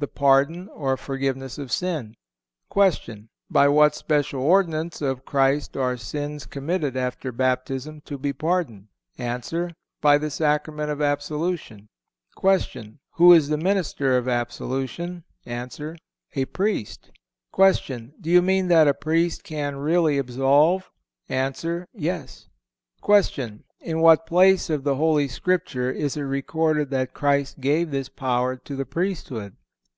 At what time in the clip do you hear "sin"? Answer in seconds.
1.70-2.14